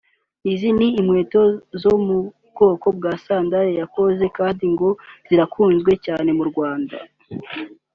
Izo 0.51 0.69
ni 0.77 0.87
inkweto 0.99 1.41
zo 1.81 1.93
mu 2.05 2.17
bwoko 2.51 2.87
bwa 2.97 3.13
sandali 3.25 3.71
yakoze 3.81 4.25
kandi 4.37 4.63
ngo 4.73 4.89
zirakunzwe 5.27 5.91
cyane 6.05 6.29
mu 6.37 6.43
Rwanda 6.49 6.97